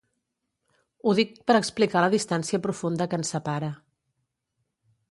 [1.09, 3.73] Ho dic per explicar la distància profunda que ens separa